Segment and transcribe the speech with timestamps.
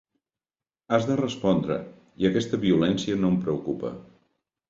[0.95, 1.77] Has de respondre;
[2.23, 3.93] i aquesta violència no em preocupa.